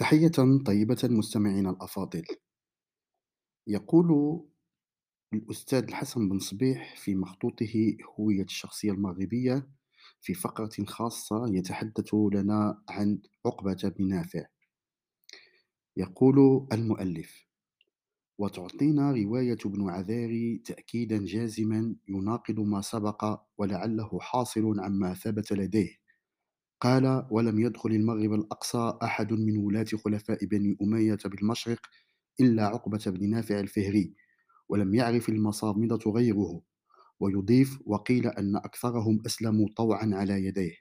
تحية 0.00 0.62
طيبة 0.66 0.98
مستمعينا 1.04 1.70
الأفاضل. 1.70 2.24
يقول 3.66 4.40
الأستاذ 5.34 5.82
الحسن 5.82 6.28
بن 6.28 6.38
صبيح 6.38 6.96
في 6.96 7.14
مخطوطه 7.14 7.96
هوية 8.18 8.42
الشخصية 8.42 8.92
المغربية 8.92 9.68
في 10.20 10.34
فقرة 10.34 10.84
خاصة 10.86 11.44
يتحدث 11.48 12.14
لنا 12.14 12.82
عن 12.88 13.18
عقبة 13.46 13.92
بن 13.98 14.08
نافع. 14.08 14.46
يقول 15.96 16.66
المؤلف 16.72 17.46
وتعطينا 18.38 19.12
رواية 19.12 19.58
ابن 19.66 19.88
عذاري 19.90 20.58
تأكيدا 20.58 21.24
جازما 21.24 21.96
يناقض 22.08 22.60
ما 22.60 22.80
سبق 22.80 23.40
ولعله 23.58 24.20
حاصل 24.20 24.80
عما 24.80 25.14
ثبت 25.14 25.52
لديه. 25.52 25.99
قال 26.80 27.26
ولم 27.30 27.58
يدخل 27.60 27.90
المغرب 27.90 28.34
الأقصى 28.34 28.98
أحد 29.02 29.32
من 29.32 29.56
ولاة 29.56 29.86
خلفاء 30.04 30.44
بني 30.44 30.76
أمية 30.82 31.18
بالمشرق 31.24 31.80
إلا 32.40 32.66
عقبة 32.66 33.02
بن 33.06 33.30
نافع 33.30 33.60
الفهري 33.60 34.14
ولم 34.68 34.94
يعرف 34.94 35.28
المصامدة 35.28 35.98
غيره 36.06 36.62
ويضيف 37.20 37.78
وقيل 37.86 38.26
أن 38.26 38.56
أكثرهم 38.56 39.22
أسلموا 39.26 39.68
طوعا 39.76 40.10
على 40.14 40.44
يديه. 40.44 40.76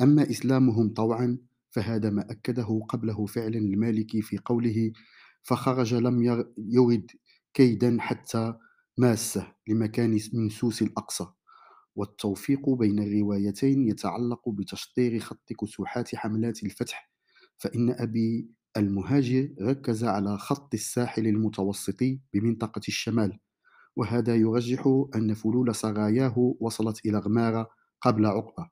أما 0.00 0.30
إسلامهم 0.30 0.94
طوعا 0.94 1.38
فهذا 1.70 2.10
ما 2.10 2.30
أكده 2.30 2.80
قبله 2.88 3.26
فعلا 3.26 3.58
المالكي 3.58 4.22
في 4.22 4.38
قوله 4.38 4.92
فخرج 5.42 5.94
لم 5.94 6.22
يرد 6.58 7.10
كيدا 7.54 7.96
حتى 8.00 8.54
ماسه 8.98 9.54
لمكان 9.68 10.18
من 10.32 10.48
سوس 10.48 10.82
الأقصى. 10.82 11.26
والتوفيق 11.96 12.70
بين 12.70 12.98
الروايتين 12.98 13.88
يتعلق 13.88 14.48
بتشطير 14.48 15.18
خط 15.18 15.52
كسوحات 15.60 16.14
حملات 16.14 16.62
الفتح. 16.64 17.10
فإن 17.58 17.90
أبي 17.90 18.50
المهاجر 18.76 19.48
ركز 19.62 20.04
على 20.04 20.38
خط 20.38 20.74
الساحل 20.74 21.26
المتوسطي 21.26 22.20
بمنطقة 22.34 22.80
الشمال 22.88 23.38
وهذا 23.96 24.36
يرجح 24.36 25.04
أن 25.14 25.34
فلول 25.34 25.74
سراياه 25.74 26.56
وصلت 26.60 27.06
إلى 27.06 27.18
غمارة 27.18 27.70
قبل 28.00 28.26
عقبة. 28.26 28.70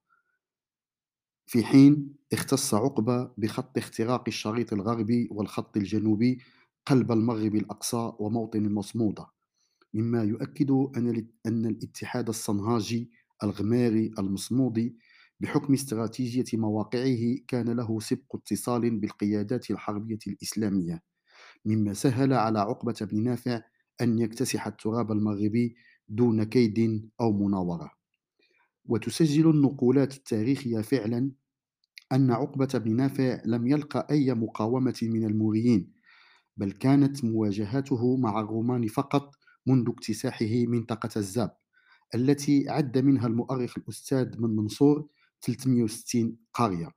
في 1.47 1.65
حين 1.65 2.17
اختص 2.33 2.75
عقبة 2.75 3.31
بخط 3.39 3.79
اختراق 3.79 4.25
الشريط 4.29 4.73
الغربي 4.73 5.29
والخط 5.31 5.77
الجنوبي 5.77 6.39
قلب 6.87 7.13
المغرب 7.13 7.55
الأقصى 7.55 8.13
وموطن 8.19 8.67
المصمودة. 8.67 9.27
مما 9.95 10.25
يؤكد 10.25 10.71
أن 11.47 11.67
الاتحاد 11.67 12.29
الصنهاجي 12.29 13.11
الغماري 13.43 14.11
المصمودي 14.19 14.97
بحكم 15.41 15.73
استراتيجية 15.73 16.59
مواقعه 16.59 17.37
كان 17.49 17.69
له 17.69 18.01
سبق 18.01 18.37
اتصال 18.37 19.01
بالقيادات 19.01 19.71
الحربية 19.71 20.19
الإسلامية 20.27 21.03
مما 21.65 21.95
سهل 21.95 22.33
على 22.33 22.59
عقبة 22.59 22.95
بن 23.01 23.23
نافع 23.23 23.63
أن 24.01 24.19
يكتسح 24.19 24.67
التراب 24.67 25.13
المغربي 25.13 25.77
دون 26.09 26.43
كيد 26.43 27.09
أو 27.21 27.33
مناورة. 27.33 27.91
وتسجل 28.85 29.51
النقولات 29.51 30.17
التاريخية 30.17 30.81
فعلا 30.81 31.31
أن 32.13 32.31
عقبة 32.31 32.69
بن 32.75 32.97
نافع 32.97 33.43
لم 33.45 33.67
يلقى 33.67 34.07
أي 34.11 34.35
مقاومة 34.35 34.99
من 35.03 35.25
الموريين 35.25 35.93
بل 36.57 36.73
كانت 36.73 37.25
مواجهاته 37.25 38.17
مع 38.17 38.41
الرومان 38.41 38.87
فقط 38.87 39.38
منذ 39.69 39.89
اكتساحه 39.91 40.47
منطقة 40.69 41.11
الزاب 41.17 41.57
التي 42.15 42.69
عد 42.71 42.99
منها 42.99 43.27
المؤرخ 43.27 43.79
الأستاذ 43.79 44.41
من 44.41 44.57
منصور 44.57 45.09
360 45.43 46.37
قرية. 46.55 46.91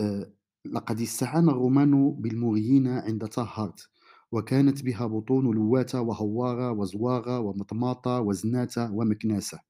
آه، 0.00 0.32
لقد 0.64 1.00
استعان 1.00 1.48
الرومان 1.48 2.10
بالموريين 2.12 2.88
عند 2.88 3.26
طهرت 3.26 3.88
وكانت 4.32 4.82
بها 4.82 5.06
بطون 5.06 5.54
لواتة 5.54 6.00
وهوارة 6.00 6.70
وزواغة 6.72 7.38
ومطماطة 7.40 8.20
وزناتة 8.20 8.92
ومكناسة. 8.92 9.60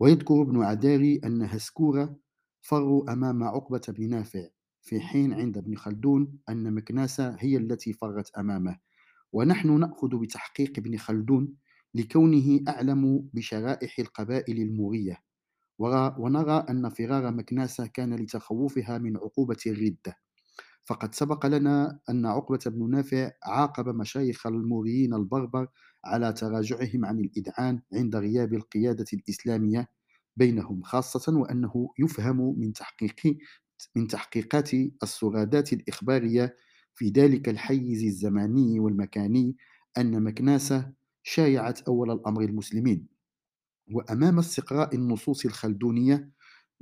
ويذكر 0.00 0.42
ابن 0.42 0.62
عداري 0.62 1.20
أن 1.24 1.42
هسكورة 1.42 2.16
فروا 2.62 3.12
أمام 3.12 3.44
عقبة 3.44 3.80
بن 3.88 4.10
نافع 4.10 4.48
في 4.82 5.00
حين 5.00 5.32
عند 5.34 5.58
ابن 5.58 5.76
خلدون 5.76 6.38
أن 6.48 6.74
مكناسة 6.74 7.36
هي 7.38 7.56
التي 7.56 7.92
فرت 7.92 8.30
أمامه. 8.38 8.78
ونحن 9.32 9.80
نأخذ 9.80 10.16
بتحقيق 10.18 10.72
ابن 10.78 10.96
خلدون 10.96 11.54
لكونه 11.94 12.60
أعلم 12.68 13.28
بشرائح 13.34 13.98
القبائل 13.98 14.60
المورية 14.60 15.22
ونرى 16.18 16.66
أن 16.70 16.88
فرار 16.88 17.30
مكناسة 17.30 17.86
كان 17.86 18.14
لتخوفها 18.14 18.98
من 18.98 19.16
عقوبة 19.16 19.56
الردة 19.66 20.18
فقد 20.84 21.14
سبق 21.14 21.46
لنا 21.46 22.00
أن 22.10 22.26
عقبة 22.26 22.58
بن 22.66 22.90
نافع 22.90 23.30
عاقب 23.44 23.88
مشايخ 23.88 24.46
الموريين 24.46 25.14
البربر 25.14 25.68
على 26.04 26.32
تراجعهم 26.32 27.04
عن 27.04 27.20
الإذعان 27.20 27.80
عند 27.94 28.16
غياب 28.16 28.54
القيادة 28.54 29.06
الإسلامية 29.12 29.88
بينهم 30.36 30.82
خاصة 30.82 31.38
وأنه 31.38 31.90
يفهم 31.98 32.58
من 32.58 32.72
تحقيق 32.72 33.36
من 33.96 34.06
تحقيقات 34.06 34.70
السرادات 35.02 35.72
الإخبارية 35.72 36.56
في 36.98 37.08
ذلك 37.08 37.48
الحيز 37.48 38.04
الزماني 38.04 38.80
والمكاني 38.80 39.56
أن 39.98 40.22
مكناسة 40.22 40.92
شايعت 41.22 41.80
أول 41.80 42.10
الأمر 42.10 42.42
المسلمين. 42.42 43.08
وأمام 43.92 44.38
استقراء 44.38 44.94
النصوص 44.94 45.44
الخلدونية 45.44 46.30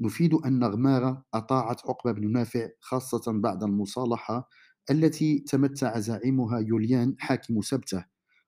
نفيد 0.00 0.34
أن 0.34 0.64
غمارة 0.64 1.24
أطاعت 1.34 1.80
عقبة 1.86 2.12
بن 2.12 2.32
نافع 2.32 2.68
خاصة 2.80 3.32
بعد 3.32 3.62
المصالحة 3.62 4.48
التي 4.90 5.38
تمتع 5.38 5.98
زعيمها 5.98 6.58
يوليان 6.58 7.16
حاكم 7.18 7.60
سبته. 7.60 8.04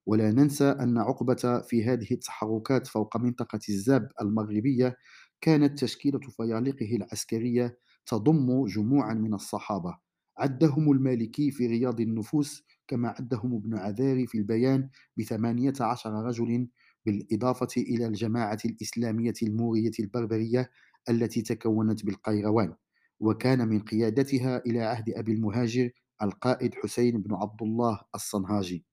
ولا 0.06 0.30
ننسى 0.32 0.64
أن 0.64 0.98
عقبة 0.98 1.62
في 1.68 1.84
هذه 1.84 2.08
التحركات 2.12 2.86
فوق 2.86 3.16
منطقة 3.16 3.60
الزاب 3.68 4.08
المغربية 4.20 4.96
كانت 5.40 5.78
تشكيلة 5.78 6.20
فيالقه 6.36 6.96
العسكرية 6.96 7.78
تضم 8.06 8.66
جموعا 8.66 9.14
من 9.14 9.34
الصحابة. 9.34 10.07
عدهم 10.38 10.92
المالكي 10.92 11.50
في 11.50 11.66
رياض 11.66 12.00
النفوس 12.00 12.64
كما 12.88 13.08
عدهم 13.08 13.54
ابن 13.54 13.74
عذاري 13.74 14.26
في 14.26 14.38
البيان 14.38 14.88
بثمانية 15.16 15.72
عشر 15.80 16.12
رجل 16.12 16.68
بالإضافة 17.06 17.68
إلى 17.76 18.06
الجماعة 18.06 18.58
الإسلامية 18.64 19.34
المورية 19.42 19.90
البربرية 20.00 20.70
التي 21.10 21.42
تكونت 21.42 22.04
بالقيروان. 22.04 22.74
وكان 23.20 23.68
من 23.68 23.80
قيادتها 23.80 24.62
إلى 24.66 24.80
عهد 24.82 25.10
أبي 25.10 25.32
المهاجر 25.32 25.90
القائد 26.22 26.74
حسين 26.74 27.22
بن 27.22 27.34
عبد 27.34 27.62
الله 27.62 28.00
الصنهاجي. 28.14 28.84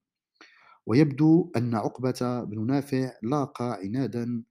ويبدو 0.86 1.52
أن 1.56 1.74
عقبة 1.74 2.44
بن 2.44 2.66
نافع 2.66 3.12
لاقى 3.22 3.80
عنادا 3.84 4.44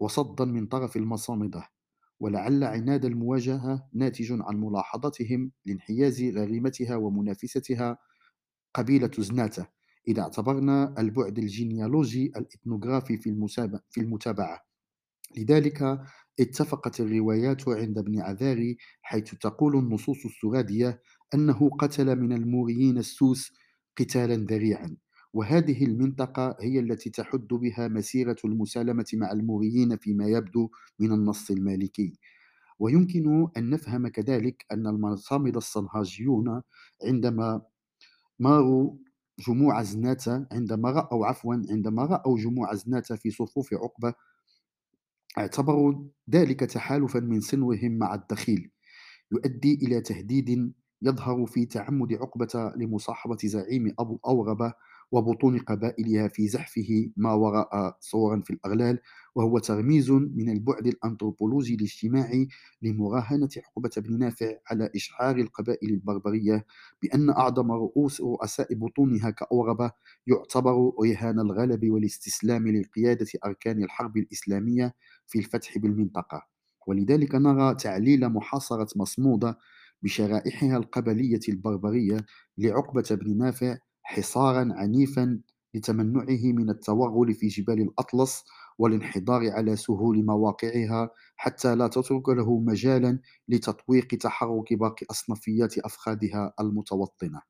وصدا 0.00 0.44
من 0.44 0.66
طرف 0.66 0.96
المصامدة. 0.96 1.73
ولعل 2.20 2.64
عناد 2.64 3.04
المواجهة 3.04 3.88
ناتج 3.92 4.32
عن 4.40 4.60
ملاحظتهم 4.60 5.52
لانحياز 5.66 6.22
غريمتها 6.22 6.96
ومنافستها 6.96 7.98
قبيلة 8.74 9.10
زناتة 9.18 9.66
إذا 10.08 10.22
اعتبرنا 10.22 10.94
البعد 10.98 11.38
الجينيولوجي 11.38 12.32
الإثنوغرافي 12.36 13.16
في, 13.16 13.46
في 13.90 14.00
المتابعة. 14.00 14.60
لذلك 15.36 16.00
اتفقت 16.40 17.00
الروايات 17.00 17.68
عند 17.68 17.98
ابن 17.98 18.20
عذاري 18.20 18.76
حيث 19.02 19.34
تقول 19.34 19.76
النصوص 19.76 20.26
السرادية 20.26 21.02
أنه 21.34 21.70
قتل 21.70 22.16
من 22.16 22.32
الموريين 22.32 22.98
السوس 22.98 23.52
قتالا 23.98 24.34
ذريعا. 24.34 24.96
وهذه 25.34 25.84
المنطقة 25.84 26.56
هي 26.60 26.80
التي 26.80 27.10
تحد 27.10 27.48
بها 27.48 27.88
مسيرة 27.88 28.36
المسالمة 28.44 29.06
مع 29.14 29.32
الموريين 29.32 29.96
فيما 29.96 30.26
يبدو 30.26 30.70
من 30.98 31.12
النص 31.12 31.50
المالكي. 31.50 32.12
ويمكن 32.78 33.48
أن 33.56 33.70
نفهم 33.70 34.08
كذلك 34.08 34.66
أن 34.72 34.86
المصامد 34.86 35.56
الصنهاجيون 35.56 36.62
عندما 37.06 37.62
ماروا 38.38 38.96
جموع 39.48 39.82
زناتة 39.82 40.46
عندما 40.52 40.90
رأوا 40.90 41.26
عفوا 41.26 41.54
عندما 41.70 42.04
رأوا 42.04 42.38
جموع 42.38 42.74
زناتة 42.74 43.16
في 43.16 43.30
صفوف 43.30 43.74
عقبة 43.74 44.14
اعتبروا 45.38 46.04
ذلك 46.30 46.60
تحالفا 46.60 47.20
من 47.20 47.40
سنوهم 47.40 47.92
مع 47.98 48.14
الدخيل 48.14 48.70
يؤدي 49.32 49.74
إلى 49.74 50.00
تهديد 50.00 50.74
يظهر 51.02 51.46
في 51.46 51.66
تعمد 51.66 52.12
عقبة 52.12 52.72
لمصاحبة 52.76 53.38
زعيم 53.44 53.94
أبو 53.98 54.18
أوغبة 54.26 54.72
وبطون 55.12 55.58
قبائلها 55.58 56.28
في 56.28 56.48
زحفه 56.48 57.10
ما 57.16 57.32
وراء 57.32 57.96
صورا 58.00 58.40
في 58.40 58.50
الأغلال 58.50 58.98
وهو 59.34 59.58
تغميز 59.58 60.10
من 60.10 60.50
البعد 60.50 60.86
الأنثروبولوجي 60.86 61.74
الاجتماعي 61.74 62.48
لمراهنة 62.82 63.48
عقبة 63.56 63.90
بن 63.96 64.18
نافع 64.18 64.54
على 64.70 64.90
إشعار 64.96 65.36
القبائل 65.36 65.90
البربرية 65.90 66.66
بأن 67.02 67.30
أعظم 67.30 67.72
رؤوس 67.72 68.20
رؤساء 68.20 68.74
بطونها 68.74 69.30
كأوغبة 69.30 69.92
يعتبر 70.26 70.92
رهان 71.04 71.40
الغلب 71.40 71.90
والاستسلام 71.90 72.68
لقيادة 72.68 73.26
أركان 73.44 73.82
الحرب 73.82 74.16
الإسلامية 74.16 74.94
في 75.26 75.38
الفتح 75.38 75.78
بالمنطقة. 75.78 76.46
ولذلك 76.86 77.34
نرى 77.34 77.74
تعليل 77.74 78.28
محاصرة 78.28 78.88
مصمودة 78.96 79.58
بشرائحها 80.02 80.76
القبلية 80.76 81.40
البربرية 81.48 82.26
لعقبة 82.58 83.04
بن 83.10 83.38
نافع 83.38 83.76
حصارا 84.04 84.68
عنيفا 84.72 85.40
لتمنعه 85.74 86.52
من 86.52 86.70
التوغل 86.70 87.34
في 87.34 87.46
جبال 87.48 87.80
الأطلس 87.80 88.44
والانحدار 88.78 89.50
على 89.50 89.76
سهول 89.76 90.24
مواقعها 90.26 91.10
حتى 91.36 91.74
لا 91.74 91.88
تترك 91.88 92.28
له 92.28 92.60
مجالا 92.60 93.18
لتطويق 93.48 94.06
تحرك 94.06 94.74
باقي 94.74 95.06
أصنفيات 95.10 95.78
أفخاذها 95.78 96.52
المتوطنة. 96.60 97.42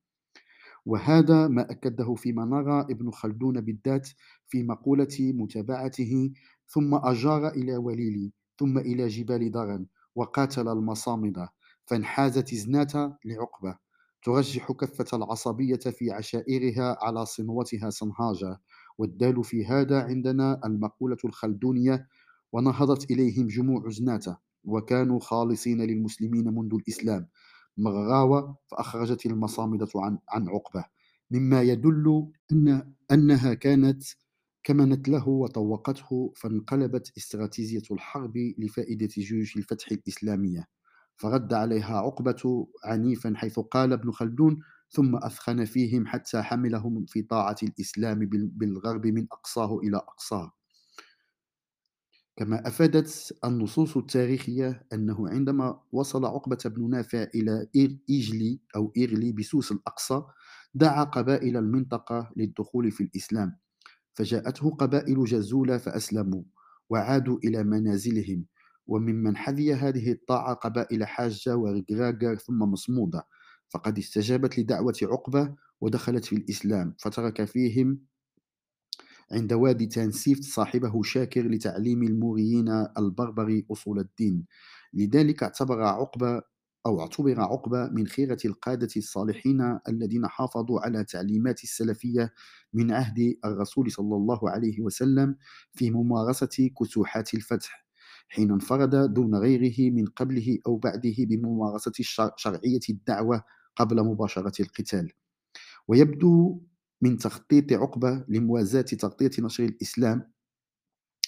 وهذا 0.87 1.49
ما 1.49 1.71
أكده 1.71 2.15
فيما 2.15 2.45
نرى 2.45 2.81
ابن 2.81 3.11
خلدون 3.11 3.61
بالذات 3.61 4.09
في 4.47 4.62
مقولة 4.62 5.17
متابعته 5.21 6.33
ثم 6.69 6.95
أجار 6.95 7.49
إلى 7.49 7.77
وليلي 7.77 8.33
ثم 8.59 8.79
إلى 8.79 9.09
جبال 9.09 9.51
درن 9.51 9.87
وقاتل 10.15 10.69
المصامدة 10.69 11.49
فانحازت 11.87 12.55
زناة 12.55 13.19
لعقبة. 13.25 13.84
ترجح 14.25 14.73
كفة 14.73 15.17
العصبية 15.17 15.76
في 15.76 16.11
عشائرها 16.11 16.99
على 17.05 17.26
صنوتها 17.26 17.91
سنهاجة 17.91 18.61
والدال 18.99 19.44
في 19.44 19.67
هذا 19.67 20.03
عندنا 20.03 20.61
المقولة 20.65 21.17
الخلدونية 21.25 22.09
ونهضت 22.53 23.11
إليهم 23.11 23.47
جموع 23.47 23.91
زناتة 23.91 24.37
وكانوا 24.65 25.21
خالصين 25.21 25.82
للمسلمين 25.82 26.44
منذ 26.55 26.75
الإسلام 26.75 27.29
مغراوة 27.76 28.56
فأخرجت 28.67 29.26
المصامدة 29.26 29.88
عن, 29.97 30.19
عن 30.29 30.49
عقبة. 30.49 30.85
مما 31.31 31.62
يدل 31.62 32.27
أن 32.53 32.93
أنها 33.12 33.55
كانت 33.55 34.03
كمنت 34.62 35.09
له 35.09 35.29
وطوقته 35.29 36.32
فانقلبت 36.37 37.12
استراتيجية 37.19 37.82
الحرب 37.91 38.37
لفائدة 38.59 39.06
جيوش 39.06 39.56
الفتح 39.56 39.93
الإسلامية. 39.93 40.67
فرد 41.17 41.55
عليها 41.55 41.99
عقبة 41.99 42.67
عنيفا 42.85 43.33
حيث 43.37 43.59
قال 43.59 43.93
ابن 43.93 44.11
خلدون 44.11 44.61
ثم 44.91 45.17
أثخن 45.17 45.65
فيهم 45.65 46.07
حتى 46.07 46.43
حملهم 46.43 47.05
في 47.09 47.23
طاعة 47.23 47.57
الإسلام 47.63 48.19
بالغرب 48.33 49.07
من 49.07 49.27
أقصاه 49.33 49.79
إلى 49.79 49.97
أقصاه. 49.97 50.53
كما 52.37 52.69
أفادت 52.69 53.39
النصوص 53.45 53.97
التاريخية 53.97 54.87
أنه 54.93 55.29
عندما 55.29 55.81
وصل 55.93 56.25
عقبة 56.25 56.59
بن 56.65 56.91
نافع 56.91 57.27
إلى 57.35 57.69
إيجلي 58.11 58.61
أو 58.77 58.93
إيرلي 58.97 59.33
بسوس 59.33 59.73
الأقصى 59.73 60.23
دعا 60.75 61.05
قبائل 61.05 61.57
المنطقة 61.57 62.31
للدخول 62.37 62.91
في 62.91 63.03
الإسلام 63.03 63.57
فجاءته 64.15 64.71
قبائل 64.71 65.25
جزولة 65.25 65.79
فأسلموا 65.79 66.43
وعادوا 66.91 67.39
إلى 67.45 67.65
منازلهم 67.65 68.47
وممن 68.87 69.37
حذي 69.37 69.75
هذه 69.75 70.13
الطاعة 70.13 70.55
قبائل 70.55 71.05
حاجة 71.07 71.57
ورقراقر 71.57 72.37
ثم 72.37 72.59
مصمودة. 72.59 73.27
فقد 73.69 73.99
استجابت 73.99 74.59
لدعوة 74.59 74.95
عقبة 75.03 75.55
ودخلت 75.81 76.25
في 76.25 76.37
الإسلام 76.37 76.95
فترك 76.99 77.45
فيهم 77.45 78.01
عند 79.33 79.53
وادي 79.53 79.87
تانسيفت 79.87 80.45
صاحبه 80.45 81.03
شاكر 81.03 81.49
لتعليم 81.49 82.03
الموريين 82.03 82.69
البربر 82.99 83.63
أصول 83.73 83.99
الدين. 83.99 84.47
لذلك 84.95 85.43
اعتبر 85.43 85.83
عقبة 85.83 86.43
أو 86.87 87.01
اعتبر 87.01 87.41
عقبة 87.41 87.89
من 87.89 88.07
خيرة 88.07 88.39
القادة 88.45 88.89
الصالحين 88.97 89.79
الذين 89.89 90.29
حافظوا 90.29 90.81
على 90.81 91.05
تعليمات 91.05 91.65
السلفية 91.65 92.33
من 92.73 92.93
عهد 92.93 93.37
الرسول 93.45 93.91
صلى 93.93 94.17
الله 94.17 94.51
عليه 94.51 94.81
وسلم 94.81 95.37
في 95.73 95.91
ممارسة 95.91 96.71
كسوحات 96.81 97.35
الفتح. 97.35 97.84
حين 98.29 98.50
انفرد 98.53 99.15
دون 99.15 99.35
غيره 99.35 99.91
من 99.91 100.06
قبله 100.06 100.59
أو 100.67 100.76
بعده 100.76 101.15
بممارسة 101.19 101.93
شرعية 102.37 102.81
الدعوة 102.91 103.44
قبل 103.76 104.05
مباشرة 104.05 104.62
القتال. 104.62 105.12
ويبدو 105.88 106.62
من 107.03 107.19
تخطيط 107.19 107.73
عقبة 107.73 108.25
لموازاة 108.29 108.82
تغطية 108.82 109.31
نشر 109.41 109.65
الإسلام 109.65 110.32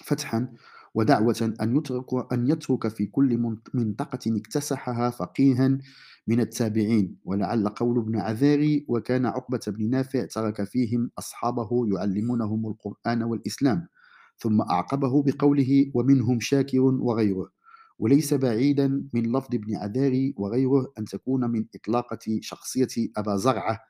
فتحا 0.04 0.48
ودعوة 0.94 1.54
أن 1.60 1.76
يترك 1.76 2.32
أن 2.32 2.48
يترك 2.50 2.88
في 2.88 3.06
كل 3.06 3.56
منطقة 3.74 4.36
اكتسحها 4.36 5.10
فقيها 5.10 5.78
من 6.26 6.40
التابعين. 6.40 7.16
ولعل 7.24 7.68
قول 7.68 7.98
ابن 7.98 8.16
عذاري 8.16 8.86
وكان 8.88 9.26
عقبة 9.26 9.60
بن 9.68 9.90
نافع 9.90 10.24
ترك 10.24 10.64
فيهم 10.64 11.10
أصحابه 11.18 11.68
يعلمونهم 11.94 12.66
القرآن 12.66 13.22
والإسلام 13.22 13.88
ثم 14.38 14.60
أعقبه 14.60 15.22
بقوله 15.22 15.90
ومنهم 15.94 16.40
شاكر 16.40 16.80
وغيره 16.80 17.50
وليس 17.98 18.34
بعيدا 18.34 19.08
من 19.12 19.32
لفظ 19.36 19.54
ابن 19.54 19.76
عذاري 19.76 20.34
وغيره 20.36 20.92
أن 20.98 21.04
تكون 21.04 21.50
من 21.50 21.64
إطلاقة 21.74 22.38
شخصية 22.40 23.10
أبا 23.16 23.36
زرعة 23.36 23.80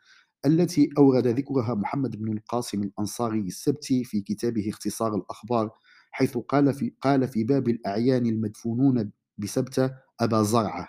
التي 0.46 0.90
أورد 0.98 1.26
ذكرها 1.26 1.74
محمد 1.74 2.16
بن 2.16 2.32
القاسم 2.32 2.82
الأنصاري 2.82 3.40
السبتي 3.40 4.04
في 4.04 4.20
كتابه 4.20 4.68
اختصار 4.70 5.14
الأخبار 5.14 5.70
حيث 6.10 6.38
قال 6.38 6.74
في, 6.74 6.92
قال 7.00 7.28
في 7.28 7.44
باب 7.44 7.68
الأعيان 7.68 8.26
المدفونون 8.26 9.12
بسبتة 9.38 9.90
أبا 10.20 10.42
زرعة 10.42 10.88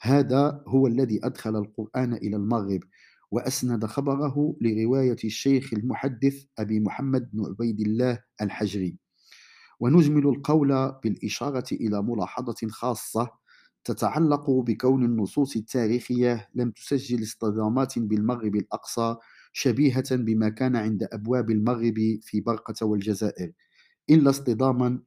هذا 0.00 0.62
هو 0.66 0.86
الذي 0.86 1.26
أدخل 1.26 1.56
القرآن 1.56 2.14
إلى 2.14 2.36
المغرب 2.36 2.80
وأسند 3.30 3.86
خبره 3.86 4.56
لرواية 4.60 5.16
الشيخ 5.24 5.72
المحدث 5.72 6.44
أبي 6.58 6.80
محمد 6.80 7.30
بن 7.32 7.46
عبيد 7.46 7.80
الله 7.80 8.22
الحجري. 8.42 8.98
ونجمل 9.80 10.26
القول 10.26 10.92
بالإشارة 11.04 11.64
إلى 11.72 12.02
ملاحظة 12.02 12.68
خاصة 12.70 13.30
تتعلق 13.84 14.50
بكون 14.50 15.04
النصوص 15.04 15.56
التاريخية 15.56 16.48
لم 16.54 16.70
تسجل 16.70 17.22
اصطدامات 17.22 17.98
بالمغرب 17.98 18.56
الأقصى 18.56 19.16
شبيهة 19.52 20.16
بما 20.16 20.48
كان 20.48 20.76
عند 20.76 21.08
أبواب 21.12 21.50
المغرب 21.50 22.18
في 22.22 22.40
برقة 22.40 22.86
والجزائر 22.86 23.52
إلا 24.10 24.30
اصطداما 24.30 25.00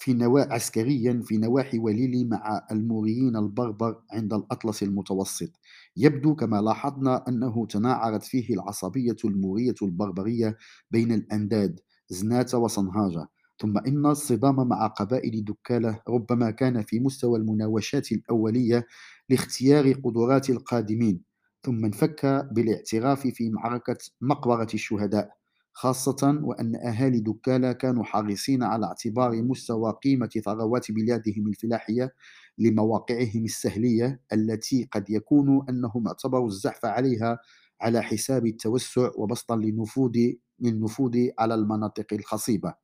في 0.00 0.14
نوا... 0.14 0.54
عسكريا 0.54 1.22
في 1.24 1.36
نواحي 1.38 1.78
وليلي 1.78 2.24
مع 2.24 2.66
الموريين 2.72 3.36
البربر 3.36 4.02
عند 4.12 4.34
الأطلس 4.34 4.82
المتوسط. 4.82 5.50
يبدو 5.96 6.34
كما 6.34 6.60
لاحظنا 6.60 7.24
أنه 7.28 7.66
تناعرت 7.66 8.22
فيه 8.22 8.54
العصبية 8.54 9.16
المورية 9.24 9.74
البربرية 9.82 10.56
بين 10.90 11.12
الأنداد 11.12 11.80
زناتة 12.08 12.58
وصنهاجة. 12.58 13.26
ثم 13.58 13.78
إن 13.78 14.06
الصدام 14.06 14.68
مع 14.68 14.86
قبائل 14.86 15.44
دكالة 15.44 16.02
ربما 16.08 16.50
كان 16.50 16.82
في 16.82 17.00
مستوى 17.00 17.38
المناوشات 17.38 18.12
الأولية 18.12 18.86
لاختيار 19.28 19.92
قدرات 19.92 20.50
القادمين. 20.50 21.20
ثم 21.62 21.84
انفك 21.84 22.48
بالاعتراف 22.52 23.26
في 23.26 23.50
معركة 23.50 23.98
مقبرة 24.20 24.68
الشهداء. 24.74 25.39
خاصة 25.80 26.40
وأن 26.42 26.76
أهالي 26.76 27.20
دكالة 27.20 27.72
كانوا 27.72 28.04
حريصين 28.04 28.62
على 28.62 28.86
اعتبار 28.86 29.42
مستوى 29.42 29.92
قيمة 30.04 30.28
ثروات 30.44 30.92
بلادهم 30.92 31.46
الفلاحية 31.48 32.14
لمواقعهم 32.58 33.44
السهلية 33.44 34.20
التي 34.32 34.88
قد 34.92 35.10
يكون 35.10 35.68
أنهم 35.68 36.06
اعتبروا 36.08 36.46
الزحف 36.48 36.84
عليها 36.84 37.38
على 37.80 38.02
حساب 38.02 38.46
التوسع 38.46 39.10
وبسطا 39.16 39.56
للنفوذ 39.56 40.18
للنفوذ 40.60 41.28
على 41.38 41.54
المناطق 41.54 42.06
الخصيبة. 42.12 42.74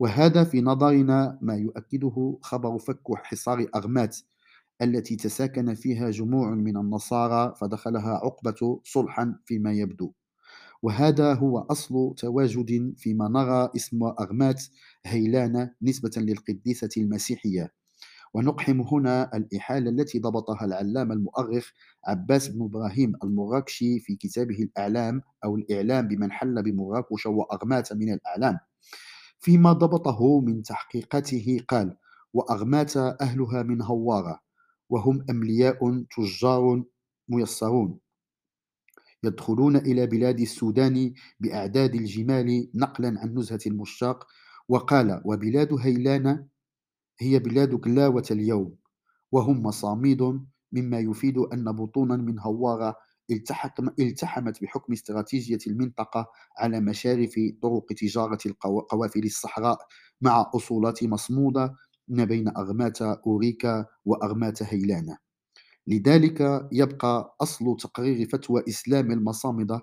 وهذا 0.00 0.44
في 0.44 0.60
نظرنا 0.60 1.38
ما 1.42 1.54
يؤكده 1.56 2.38
خبر 2.42 2.78
فك 2.78 3.14
حصار 3.14 3.66
أغمات 3.76 4.16
التي 4.82 5.16
تساكن 5.16 5.74
فيها 5.74 6.10
جموع 6.10 6.50
من 6.50 6.76
النصارى 6.76 7.54
فدخلها 7.60 8.10
عقبة 8.14 8.80
صلحا 8.84 9.38
فيما 9.46 9.72
يبدو. 9.72 10.12
وهذا 10.82 11.34
هو 11.34 11.58
أصل 11.58 12.14
تواجد 12.16 12.94
فيما 12.98 13.28
نرى 13.28 13.70
اسم 13.76 14.04
أغمات 14.04 14.62
هيلانة 15.06 15.70
نسبة 15.82 16.10
للقديسة 16.16 16.88
المسيحية. 16.96 17.72
ونقحم 18.34 18.80
هنا 18.80 19.36
الإحالة 19.36 19.90
التي 19.90 20.18
ضبطها 20.18 20.64
العلامة 20.64 21.14
المؤرخ 21.14 21.70
عباس 22.06 22.48
بن 22.48 22.64
إبراهيم 22.64 23.12
المراكشي 23.24 24.00
في 24.00 24.16
كتابه 24.16 24.62
الأعلام 24.62 25.22
أو 25.44 25.56
الإعلام 25.56 26.08
بمن 26.08 26.32
حل 26.32 26.62
بمراكش 26.62 27.26
وأغمات 27.26 27.92
من 27.92 28.12
الأعلام. 28.12 28.58
فيما 29.40 29.72
ضبطه 29.72 30.40
من 30.40 30.62
تحقيقاته 30.62 31.60
قال 31.68 31.96
وأغمات 32.34 32.96
أهلها 32.96 33.62
من 33.62 33.82
هوارة 33.82 34.40
وهم 34.90 35.24
أملياء 35.30 36.04
تجار 36.16 36.82
ميسرون. 37.28 37.98
يدخلون 39.24 39.76
إلى 39.76 40.06
بلاد 40.06 40.40
السودان 40.40 41.12
بأعداد 41.40 41.94
الجمال 41.94 42.70
نقلا 42.74 43.20
عن 43.20 43.34
نزهة 43.38 43.60
المشتاق. 43.66 44.26
وقال 44.68 45.22
وبلاد 45.24 45.74
هيلان 45.80 46.46
هي 47.20 47.38
بلاد 47.38 47.74
كلاوة 47.74 48.24
اليوم 48.30 48.76
وهم 49.32 49.62
مصاميد 49.62 50.22
مما 50.72 50.98
يفيد 50.98 51.38
أن 51.38 51.72
بطونا 51.72 52.16
من 52.16 52.38
هوارة 52.38 52.96
التحمت 54.00 54.62
بحكم 54.62 54.92
استراتيجية 54.92 55.58
المنطقة 55.66 56.26
على 56.58 56.80
مشارف 56.80 57.34
طرق 57.62 57.86
تجارة 57.96 58.38
القوافل 58.46 59.24
الصحراء 59.24 59.78
مع 60.20 60.50
أصولات 60.54 61.04
مصمودة 61.04 61.74
بين 62.08 62.48
أغماة 62.48 63.20
أوريكا 63.26 63.86
وأغماة 64.04 64.54
هيلانا 64.60 65.18
لذلك 65.86 66.68
يبقى 66.72 67.36
أصل 67.40 67.76
تقرير 67.76 68.28
فتوى 68.28 68.62
إسلام 68.68 69.12
المصامدة 69.12 69.80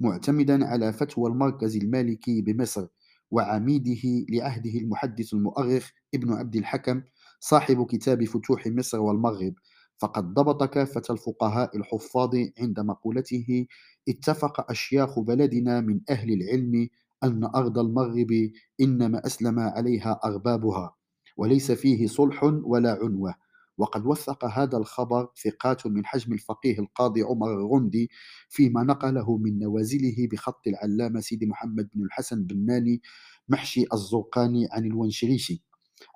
معتمدا 0.00 0.66
على 0.66 0.92
فتوى 0.92 1.30
المركز 1.30 1.76
المالكي 1.76 2.42
بمصر 2.42 2.86
وعميده 3.30 4.26
لعهده 4.30 4.70
المحدث 4.70 5.34
المؤرخ 5.34 5.90
ابن 6.14 6.32
عبد 6.32 6.56
الحكم 6.56 7.02
صاحب 7.40 7.86
كتاب 7.86 8.24
فتوح 8.24 8.66
مصر 8.66 9.00
والمغرب. 9.00 9.54
فقد 9.98 10.34
ضبط 10.34 10.64
كافة 10.64 11.02
الفقهاء 11.10 11.76
الحفاظ 11.76 12.30
عند 12.60 12.80
مقولته 12.80 13.66
اتفق 14.08 14.70
أشياخ 14.70 15.18
بلدنا 15.18 15.80
من 15.80 16.00
أهل 16.10 16.32
العلم 16.32 16.88
أن 17.24 17.44
أرض 17.44 17.78
المغرب 17.78 18.50
إنما 18.80 19.26
أسلم 19.26 19.58
عليها 19.58 20.20
أربابها 20.24 20.94
وليس 21.36 21.72
فيه 21.72 22.06
صلح 22.06 22.44
ولا 22.44 22.98
عنوة. 23.02 23.34
وقد 23.78 24.06
وثق 24.06 24.44
هذا 24.44 24.76
الخبر 24.78 25.28
ثقات 25.44 25.86
من 25.86 26.06
حجم 26.06 26.32
الفقيه 26.32 26.78
القاضي 26.78 27.22
عمر 27.22 27.54
الغندي 27.54 28.10
فيما 28.48 28.82
نقله 28.82 29.36
من 29.36 29.58
نوازله 29.58 30.28
بخط 30.32 30.66
العلامة 30.66 31.20
سيدي 31.20 31.46
محمد 31.46 31.88
بن 31.94 32.04
الحسن 32.04 32.44
بن 32.44 32.66
ماني 32.66 33.02
محشي 33.48 33.84
الزرقاني 33.92 34.68
عن 34.72 34.84
الونشريشي 34.84 35.62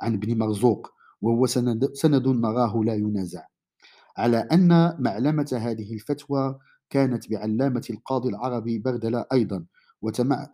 عن 0.01 0.15
ابن 0.15 0.39
مرزوق 0.39 0.91
وهو 1.21 1.47
سند, 1.47 1.91
سند 1.95 2.29
نراه 2.29 2.83
لا 2.85 2.95
ينازع. 2.95 3.45
على 4.17 4.37
أن 4.37 4.97
معلمة 5.03 5.51
هذه 5.53 5.95
الفتوى 5.95 6.59
كانت 6.91 7.31
بعلامة 7.31 7.87
القاضي 7.91 8.29
العربي 8.29 8.79
بردلة 8.79 9.25
أيضا 9.33 9.65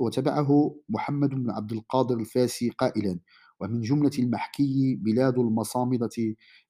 وتبعه 0.01 0.77
محمد 0.89 1.31
بن 1.31 1.51
عبد 1.51 1.73
القادر 1.73 2.17
الفاسي 2.21 2.71
قائلا 2.71 3.19
ومن 3.61 3.81
جملة 3.81 4.11
المحكي 4.19 4.95
بلاد 5.03 5.39
المصامدة 5.39 6.11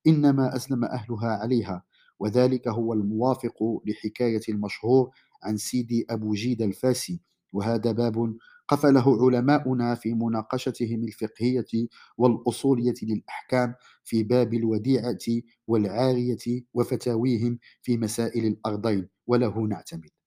إنما 0.06 0.56
أسلم 0.56 0.84
أهلها 0.84 1.28
عليها 1.42 1.82
وذلك 2.20 2.68
هو 2.68 2.92
الموافق 2.92 3.82
لحكاية 3.86 4.40
المشهور 4.48 5.10
عن 5.42 5.56
سيدي 5.56 6.06
أبو 6.10 6.32
جيد 6.34 6.62
الفاسي. 6.62 7.20
وهذا 7.52 7.92
باب 7.92 8.36
قفله 8.68 9.26
علماؤنا 9.26 9.94
في 9.94 10.14
مناقشتهم 10.14 11.04
الفقهية 11.04 11.88
والأصولية 12.18 12.94
للأحكام 13.02 13.74
في 14.04 14.22
باب 14.22 14.54
الوديعة 14.54 15.18
والعارية 15.66 16.62
وفتاويهم 16.74 17.58
في 17.82 17.96
مسائل 17.98 18.46
الأرضين 18.46 19.08
وله 19.26 19.58
نعتمد. 19.60 20.17